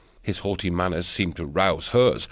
[0.23, 2.19] His haughty manner seemed to rouse hers.